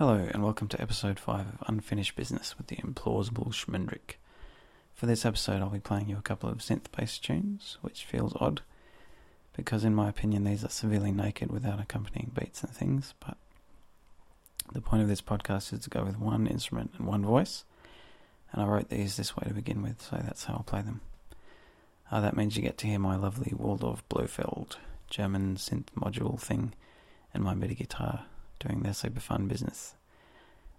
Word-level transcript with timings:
Hello, 0.00 0.26
and 0.32 0.42
welcome 0.42 0.66
to 0.68 0.80
episode 0.80 1.20
5 1.20 1.40
of 1.40 1.68
Unfinished 1.68 2.16
Business 2.16 2.56
with 2.56 2.68
the 2.68 2.76
Implausible 2.76 3.52
Schmendrick. 3.52 4.14
For 4.94 5.04
this 5.04 5.26
episode, 5.26 5.60
I'll 5.60 5.68
be 5.68 5.78
playing 5.78 6.08
you 6.08 6.16
a 6.16 6.22
couple 6.22 6.48
of 6.48 6.60
synth 6.60 6.86
based 6.96 7.22
tunes, 7.22 7.76
which 7.82 8.06
feels 8.06 8.34
odd, 8.40 8.62
because 9.54 9.84
in 9.84 9.94
my 9.94 10.08
opinion, 10.08 10.44
these 10.44 10.64
are 10.64 10.70
severely 10.70 11.12
naked 11.12 11.50
without 11.50 11.80
accompanying 11.80 12.32
beats 12.34 12.62
and 12.62 12.72
things, 12.72 13.12
but 13.20 13.36
the 14.72 14.80
point 14.80 15.02
of 15.02 15.08
this 15.10 15.20
podcast 15.20 15.70
is 15.70 15.80
to 15.80 15.90
go 15.90 16.02
with 16.02 16.18
one 16.18 16.46
instrument 16.46 16.92
and 16.96 17.06
one 17.06 17.22
voice, 17.22 17.64
and 18.52 18.62
I 18.62 18.66
wrote 18.66 18.88
these 18.88 19.18
this 19.18 19.36
way 19.36 19.44
to 19.48 19.52
begin 19.52 19.82
with, 19.82 20.00
so 20.00 20.16
that's 20.16 20.44
how 20.44 20.54
I'll 20.54 20.62
play 20.62 20.80
them. 20.80 21.02
Uh, 22.10 22.22
that 22.22 22.38
means 22.38 22.56
you 22.56 22.62
get 22.62 22.78
to 22.78 22.86
hear 22.86 22.98
my 22.98 23.16
lovely 23.16 23.52
Waldorf 23.54 24.02
Blofeld 24.08 24.78
German 25.10 25.56
synth 25.56 25.88
module 25.94 26.40
thing 26.40 26.72
and 27.34 27.44
my 27.44 27.52
MIDI 27.52 27.74
guitar 27.74 28.24
doing 28.60 28.82
their 28.82 28.94
super 28.94 29.20
fun 29.20 29.48
business. 29.48 29.94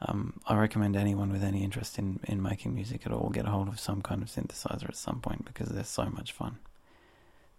Um, 0.00 0.40
I 0.46 0.56
recommend 0.56 0.96
anyone 0.96 1.32
with 1.32 1.42
any 1.42 1.62
interest 1.62 1.98
in, 1.98 2.20
in 2.24 2.42
making 2.42 2.74
music 2.74 3.06
at 3.06 3.12
all 3.12 3.30
get 3.30 3.46
a 3.46 3.50
hold 3.50 3.68
of 3.68 3.80
some 3.80 4.02
kind 4.02 4.22
of 4.22 4.28
synthesizer 4.28 4.88
at 4.88 4.96
some 4.96 5.20
point 5.20 5.46
because 5.46 5.68
they're 5.68 5.84
so 5.84 6.06
much 6.06 6.32
fun. 6.32 6.58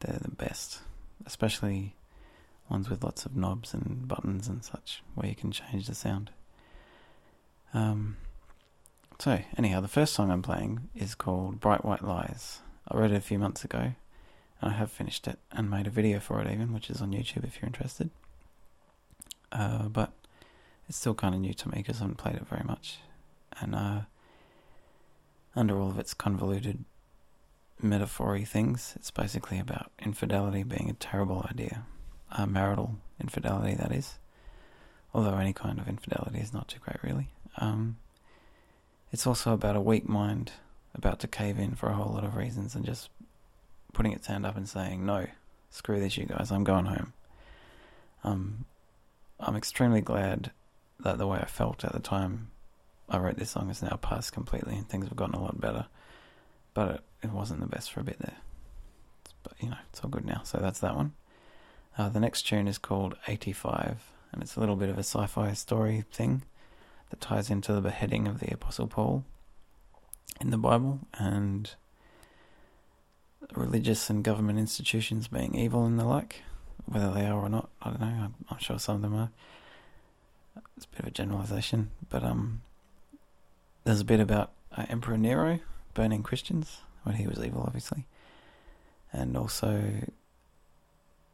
They're 0.00 0.18
the 0.20 0.30
best, 0.30 0.80
especially 1.26 1.94
ones 2.68 2.88
with 2.90 3.04
lots 3.04 3.24
of 3.26 3.36
knobs 3.36 3.72
and 3.74 4.08
buttons 4.08 4.48
and 4.48 4.64
such 4.64 5.02
where 5.14 5.28
you 5.28 5.36
can 5.36 5.52
change 5.52 5.86
the 5.86 5.94
sound. 5.94 6.30
Um, 7.72 8.16
so, 9.18 9.40
anyhow, 9.56 9.80
the 9.80 9.88
first 9.88 10.12
song 10.12 10.30
I'm 10.30 10.42
playing 10.42 10.88
is 10.94 11.14
called 11.14 11.60
Bright 11.60 11.84
White 11.84 12.02
Lies. 12.02 12.60
I 12.88 12.96
wrote 12.96 13.12
it 13.12 13.16
a 13.16 13.20
few 13.20 13.38
months 13.38 13.64
ago 13.64 13.92
and 14.60 14.72
I 14.72 14.76
have 14.76 14.90
finished 14.90 15.28
it 15.28 15.38
and 15.52 15.70
made 15.70 15.86
a 15.86 15.90
video 15.90 16.18
for 16.18 16.40
it 16.40 16.50
even, 16.50 16.72
which 16.72 16.90
is 16.90 17.00
on 17.00 17.12
YouTube 17.12 17.44
if 17.44 17.60
you're 17.60 17.66
interested. 17.66 18.10
Uh, 19.52 19.88
but 19.88 20.12
it's 20.88 20.98
still 20.98 21.14
kind 21.14 21.34
of 21.34 21.40
new 21.40 21.54
to 21.54 21.68
me 21.68 21.78
because 21.78 21.96
I 21.96 22.04
haven't 22.04 22.18
played 22.18 22.36
it 22.36 22.46
very 22.46 22.64
much. 22.64 22.98
And 23.60 23.74
uh, 23.74 24.00
under 25.56 25.80
all 25.80 25.90
of 25.90 25.98
its 25.98 26.14
convoluted 26.14 26.84
metaphory 27.82 28.46
things, 28.46 28.94
it's 28.96 29.10
basically 29.10 29.58
about 29.58 29.90
infidelity 29.98 30.62
being 30.62 30.90
a 30.90 30.94
terrible 30.94 31.46
idea. 31.50 31.84
Uh, 32.32 32.46
marital 32.46 32.96
infidelity, 33.20 33.74
that 33.74 33.92
is. 33.92 34.18
Although 35.12 35.36
any 35.36 35.52
kind 35.52 35.78
of 35.78 35.88
infidelity 35.88 36.40
is 36.40 36.52
not 36.52 36.68
too 36.68 36.80
great, 36.80 37.02
really. 37.02 37.28
Um, 37.58 37.96
it's 39.12 39.26
also 39.26 39.52
about 39.52 39.76
a 39.76 39.80
weak 39.80 40.08
mind 40.08 40.52
about 40.94 41.20
to 41.20 41.28
cave 41.28 41.58
in 41.58 41.74
for 41.74 41.88
a 41.88 41.94
whole 41.94 42.12
lot 42.12 42.24
of 42.24 42.36
reasons 42.36 42.74
and 42.74 42.84
just 42.84 43.10
putting 43.92 44.12
its 44.12 44.26
hand 44.26 44.44
up 44.44 44.56
and 44.56 44.68
saying, 44.68 45.04
no, 45.06 45.26
screw 45.70 46.00
this, 46.00 46.16
you 46.16 46.24
guys, 46.26 46.50
I'm 46.50 46.64
going 46.64 46.86
home. 46.86 47.12
Um, 48.24 48.64
I'm 49.38 49.56
extremely 49.56 50.00
glad 50.00 50.50
that 51.00 51.18
the 51.18 51.26
way 51.26 51.38
I 51.38 51.46
felt 51.46 51.84
at 51.84 51.92
the 51.92 52.00
time 52.00 52.50
I 53.08 53.18
wrote 53.18 53.36
this 53.36 53.50
song 53.50 53.68
has 53.68 53.82
now 53.82 53.98
passed 54.00 54.32
completely 54.32 54.76
and 54.76 54.88
things 54.88 55.08
have 55.08 55.16
gotten 55.16 55.34
a 55.34 55.42
lot 55.42 55.60
better. 55.60 55.86
But 56.72 56.90
it, 56.90 57.00
it 57.24 57.30
wasn't 57.30 57.60
the 57.60 57.66
best 57.66 57.92
for 57.92 58.00
a 58.00 58.04
bit 58.04 58.18
there. 58.18 58.36
But, 59.42 59.52
you 59.60 59.68
know, 59.70 59.76
it's 59.90 60.00
all 60.00 60.10
good 60.10 60.24
now. 60.24 60.42
So 60.44 60.58
that's 60.58 60.80
that 60.80 60.96
one. 60.96 61.12
Uh, 61.96 62.08
the 62.08 62.20
next 62.20 62.42
tune 62.42 62.66
is 62.66 62.78
called 62.78 63.16
85, 63.28 64.02
and 64.32 64.42
it's 64.42 64.56
a 64.56 64.60
little 64.60 64.74
bit 64.74 64.88
of 64.88 64.96
a 64.96 65.04
sci 65.04 65.26
fi 65.26 65.52
story 65.52 66.04
thing 66.10 66.42
that 67.10 67.20
ties 67.20 67.50
into 67.50 67.72
the 67.72 67.80
beheading 67.80 68.26
of 68.26 68.40
the 68.40 68.52
Apostle 68.52 68.88
Paul 68.88 69.24
in 70.40 70.50
the 70.50 70.58
Bible 70.58 71.00
and 71.14 71.70
religious 73.54 74.10
and 74.10 74.24
government 74.24 74.58
institutions 74.58 75.28
being 75.28 75.54
evil 75.54 75.84
and 75.84 75.98
the 75.98 76.04
like. 76.04 76.42
Whether 76.86 77.12
they 77.12 77.26
are 77.26 77.38
or 77.40 77.48
not, 77.48 77.70
I 77.80 77.90
don't 77.90 78.00
know. 78.00 78.06
I'm, 78.06 78.34
I'm 78.50 78.58
sure 78.58 78.78
some 78.78 78.96
of 78.96 79.02
them 79.02 79.14
are. 79.14 79.30
It's 80.76 80.86
a 80.86 80.88
bit 80.88 81.00
of 81.00 81.06
a 81.06 81.10
generalization, 81.10 81.90
but 82.08 82.22
um, 82.22 82.62
there's 83.84 84.00
a 84.00 84.04
bit 84.04 84.20
about 84.20 84.52
uh, 84.76 84.86
Emperor 84.88 85.16
Nero 85.18 85.60
burning 85.94 86.22
Christians 86.22 86.78
when 87.02 87.16
he 87.16 87.26
was 87.26 87.38
evil, 87.44 87.62
obviously, 87.66 88.06
and 89.12 89.36
also 89.36 89.82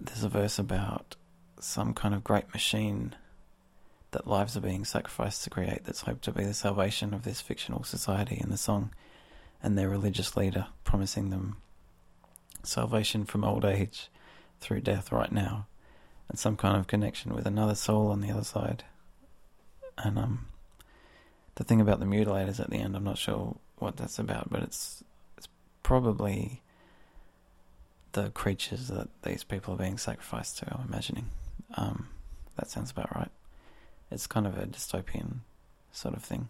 there's 0.00 0.24
a 0.24 0.28
verse 0.28 0.58
about 0.58 1.16
some 1.60 1.94
kind 1.94 2.14
of 2.14 2.24
great 2.24 2.52
machine 2.52 3.14
that 4.10 4.26
lives 4.26 4.56
are 4.56 4.60
being 4.60 4.84
sacrificed 4.84 5.44
to 5.44 5.50
create 5.50 5.84
that's 5.84 6.02
hoped 6.02 6.22
to 6.24 6.32
be 6.32 6.44
the 6.44 6.54
salvation 6.54 7.14
of 7.14 7.22
this 7.22 7.40
fictional 7.40 7.84
society 7.84 8.38
in 8.42 8.50
the 8.50 8.56
song, 8.56 8.92
and 9.62 9.78
their 9.78 9.88
religious 9.88 10.36
leader 10.36 10.66
promising 10.84 11.30
them 11.30 11.56
salvation 12.62 13.24
from 13.24 13.44
old 13.44 13.64
age 13.64 14.10
through 14.60 14.80
death 14.80 15.10
right 15.12 15.32
now, 15.32 15.66
and 16.28 16.38
some 16.38 16.56
kind 16.56 16.76
of 16.76 16.86
connection 16.86 17.34
with 17.34 17.46
another 17.46 17.74
soul 17.74 18.08
on 18.10 18.20
the 18.20 18.30
other 18.30 18.44
side. 18.44 18.84
And 20.02 20.18
um, 20.18 20.46
the 21.54 21.64
thing 21.64 21.80
about 21.80 22.00
the 22.00 22.06
mutilators 22.06 22.58
at 22.60 22.70
the 22.70 22.76
end, 22.76 22.96
I'm 22.96 23.04
not 23.04 23.18
sure 23.18 23.56
what 23.78 23.96
that's 23.96 24.18
about, 24.18 24.50
but 24.50 24.62
it's 24.62 25.04
it's 25.36 25.48
probably 25.82 26.60
the 28.12 28.30
creatures 28.30 28.88
that 28.88 29.08
these 29.22 29.44
people 29.44 29.74
are 29.74 29.78
being 29.78 29.98
sacrificed 29.98 30.58
to. 30.58 30.74
I'm 30.74 30.86
imagining. 30.88 31.26
Um, 31.74 32.08
that 32.56 32.68
sounds 32.68 32.90
about 32.90 33.14
right. 33.14 33.30
It's 34.10 34.26
kind 34.26 34.46
of 34.46 34.58
a 34.58 34.66
dystopian 34.66 35.38
sort 35.92 36.14
of 36.14 36.22
thing, 36.22 36.48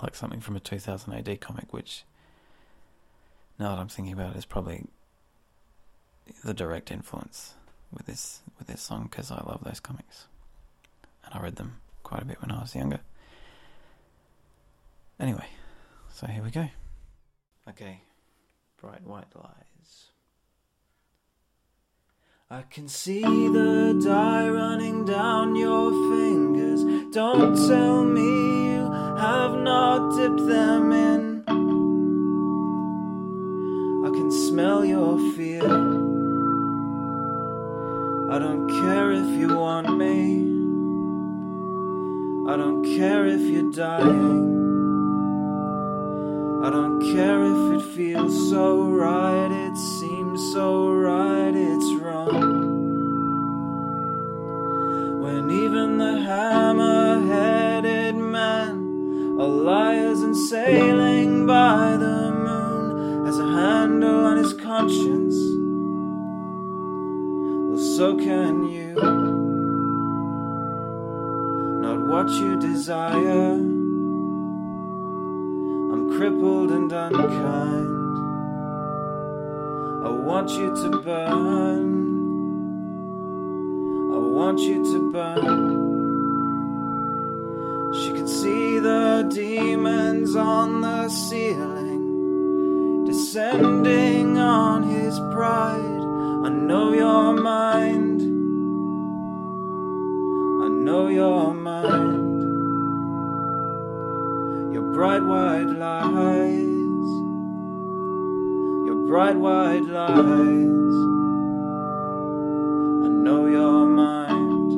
like 0.00 0.14
something 0.14 0.40
from 0.40 0.56
a 0.56 0.60
2000 0.60 1.12
AD 1.12 1.40
comic, 1.40 1.72
which 1.72 2.04
now 3.58 3.74
that 3.74 3.80
I'm 3.80 3.88
thinking 3.88 4.12
about 4.12 4.34
it, 4.34 4.38
is 4.38 4.44
probably 4.44 4.86
the 6.44 6.54
direct 6.54 6.92
influence 6.92 7.54
with 7.92 8.06
this 8.06 8.40
with 8.58 8.68
this 8.68 8.82
song 8.82 9.08
because 9.10 9.30
I 9.32 9.36
love 9.36 9.64
those 9.64 9.80
comics, 9.80 10.26
and 11.24 11.34
I 11.34 11.42
read 11.42 11.56
them 11.56 11.80
quite 12.10 12.22
a 12.22 12.24
bit 12.24 12.42
when 12.42 12.50
I 12.50 12.60
was 12.60 12.74
younger. 12.74 12.98
Anyway, 15.20 15.46
so 16.12 16.26
here 16.26 16.42
we 16.42 16.50
go. 16.50 16.66
Okay, 17.68 18.00
bright 18.80 19.06
white 19.06 19.32
lies. 19.36 20.10
I 22.50 22.62
can 22.62 22.88
see 22.88 23.22
the 23.22 24.00
dye 24.04 24.48
running 24.48 25.04
down 25.04 25.54
your 25.54 25.92
fingers. 26.10 26.82
Don't 27.14 27.54
tell 27.68 28.02
me 28.02 28.72
you 28.72 28.90
have 29.16 29.54
not 29.58 30.16
dipped 30.16 30.48
them 30.48 30.90
in. 30.90 31.44
I 34.04 34.10
can 34.10 34.32
smell 34.32 34.84
your 34.84 35.16
fear. 35.36 35.62
I 38.34 38.38
don't 38.40 38.68
care 38.68 39.12
if 39.12 39.28
you 39.38 39.56
want 39.56 39.96
me. 39.96 40.59
I 42.50 42.56
don't 42.56 42.82
care 42.82 43.26
if 43.26 43.42
you're 43.42 43.70
dying. 43.70 44.58
I 46.64 46.70
don't 46.70 47.00
care 47.00 47.44
if 47.44 47.78
it 47.78 47.94
feels 47.94 48.50
so 48.50 48.90
right, 48.90 49.52
it 49.52 49.76
seems 49.76 50.52
so 50.52 50.90
right, 50.90 51.54
it's 51.54 52.02
wrong. 52.02 52.32
When 55.22 55.48
even 55.48 55.98
the 55.98 56.22
hammer 56.22 57.20
headed 57.20 58.16
man, 58.16 59.36
a 59.38 59.46
liars 59.46 60.20
and 60.20 60.36
sailing 60.36 61.46
by 61.46 61.96
the 61.98 62.32
moon 62.32 63.26
has 63.26 63.38
a 63.38 63.46
handle 63.46 64.26
on 64.26 64.38
his 64.38 64.54
conscience, 64.54 65.36
well, 67.70 67.78
so 67.78 68.16
can 68.16 68.64
you. 68.64 69.29
What 72.10 72.28
you 72.28 72.58
desire 72.58 73.52
I'm 75.92 76.10
crippled 76.16 76.72
and 76.72 76.90
unkind. 76.90 77.88
I 80.04 80.08
want 80.10 80.50
you 80.50 80.74
to 80.74 80.90
burn. 81.02 82.10
I 84.12 84.18
want 84.18 84.58
you 84.58 84.82
to 84.92 85.12
burn. 85.12 85.78
She 87.94 88.10
could 88.10 88.28
see 88.28 88.80
the 88.80 89.30
demons 89.32 90.34
on 90.34 90.80
the 90.80 91.08
ceiling, 91.08 93.04
descending 93.06 94.36
on 94.36 94.82
his 94.82 95.16
pride. 95.32 96.02
I 96.44 96.48
know 96.48 96.92
your 96.92 97.34
mind. 97.34 98.09
I 100.90 100.92
know 100.92 101.06
your 101.06 101.54
mind. 101.54 102.42
Your 104.74 104.92
bright 104.92 105.22
white 105.22 105.68
lies, 105.78 107.06
your 108.88 109.06
bright 109.06 109.36
white 109.36 109.84
lies. 109.84 110.96
I 113.04 113.08
know 113.22 113.46
your 113.46 113.86
mind, 113.86 114.72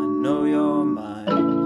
I 0.00 0.06
know 0.22 0.44
your 0.44 0.84
mind, 0.84 1.65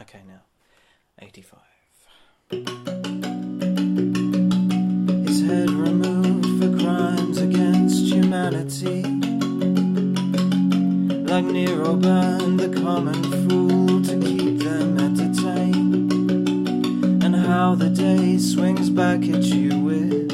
Okay, 0.00 0.20
now 0.28 0.42
85. 1.18 1.58
His 5.26 5.40
head 5.42 5.70
removed 5.70 6.62
for 6.62 6.78
crimes 6.78 7.38
against 7.38 8.04
humanity. 8.04 9.02
Like 11.24 11.44
Nero 11.44 11.96
burned 11.96 12.60
the 12.60 12.68
common 12.80 13.22
fool 13.48 14.02
to 14.04 14.20
keep 14.20 14.60
them 14.60 14.98
entertained. 14.98 16.12
And 17.24 17.34
how 17.34 17.74
the 17.74 17.90
day 17.90 18.38
swings 18.38 18.90
back 18.90 19.22
at 19.28 19.42
you 19.42 19.80
with 19.80 20.28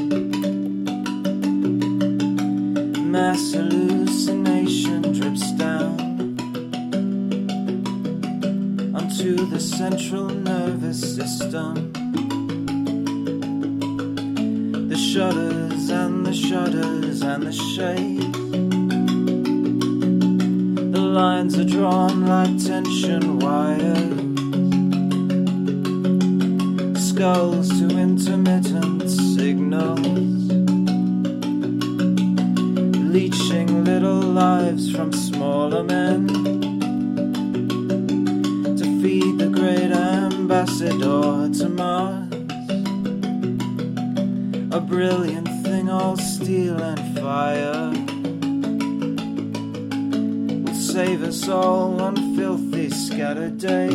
and 15.91 16.27
the 16.27 16.33
shudders 16.33 17.23
and 17.23 17.43
the 17.45 17.53
shades. 17.53 18.39
The 20.93 21.01
lines 21.01 21.59
are 21.59 21.65
drawn 21.65 22.27
like 22.27 22.57
tension 22.65 23.39
wires. 23.39 24.25
Skulls 27.09 27.69
to 27.79 27.87
intermittent 27.99 29.09
signals. 29.09 30.09
Leeching 33.17 33.85
little 33.85 34.21
lives 34.21 34.91
from 34.91 35.13
smaller 35.13 35.85
men 35.85 36.27
to 38.79 38.85
feed 39.01 39.39
the 39.39 39.49
great 39.49 39.93
ambassador 39.93 41.49
to 41.59 41.69
Mars. 41.69 42.25
A 44.73 44.81
brilliant 44.81 45.44
all 45.95 46.17
steel 46.17 46.83
and 46.83 47.19
fire. 47.19 47.91
Will 50.65 50.75
save 50.75 51.23
us 51.23 51.49
all 51.49 51.93
one 51.93 52.19
filthy 52.37 52.91
scattered 52.91 53.59
day. 53.59 53.91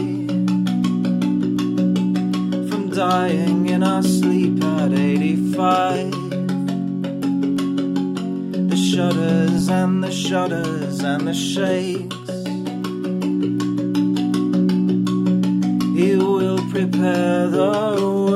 From 2.70 2.84
dying 2.90 3.68
in 3.68 3.84
our 3.84 4.02
sleep 4.02 4.64
at 4.64 4.94
85. 4.94 6.12
The 8.72 8.80
shudders 8.90 9.68
and 9.68 10.04
the 10.04 10.12
shudders 10.12 11.02
and 11.02 11.28
the 11.28 11.34
shakes. 11.34 12.16
He 16.00 16.16
will 16.16 16.62
prepare 16.70 17.48
the 17.48 17.74
way, 18.26 18.29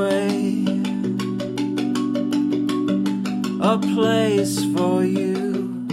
a 3.74 3.78
place 3.96 4.64
for 4.76 5.04
you. 5.04 5.88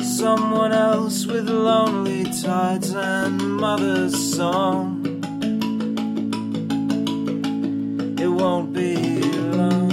Someone 0.00 0.70
else 0.70 1.26
with 1.26 1.48
lonely 1.48 2.22
tides 2.42 2.94
and 2.94 3.56
mother's 3.56 4.14
song. 4.36 5.02
It 8.20 8.28
won't 8.28 8.72
be 8.72 8.94
long. 9.58 9.90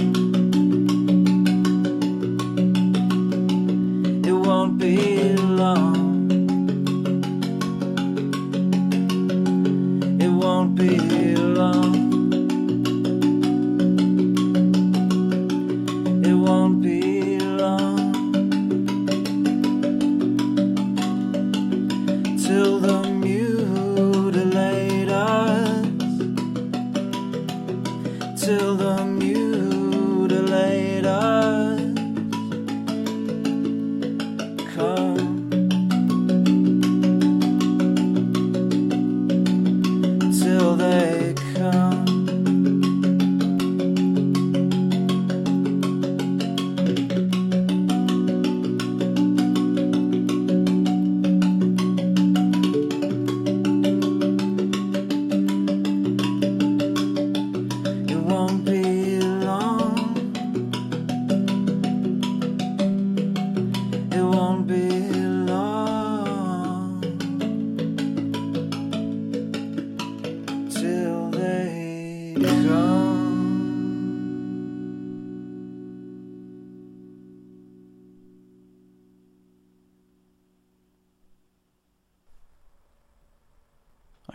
It 4.24 4.38
won't 4.46 4.78
be 4.78 5.34
long. 5.34 6.30
It 10.20 10.30
won't 10.30 10.76
be 10.76 11.34
long. 11.34 12.09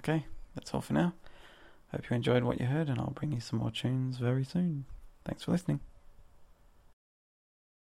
Okay, 0.07 0.23
that's 0.53 0.71
all 0.71 0.81
for 0.81 0.93
now. 0.93 1.13
Hope 1.91 2.07
you 2.11 2.15
enjoyed 2.15 2.43
what 2.43 2.59
you 2.59 2.67
heard, 2.67 2.89
and 2.89 2.99
I'll 2.99 3.09
bring 3.15 3.31
you 3.31 3.39
some 3.39 3.57
more 3.57 3.71
tunes 3.71 4.17
very 4.17 4.43
soon. 4.43 4.85
Thanks 5.25 5.43
for 5.43 5.51
listening. 5.51 5.79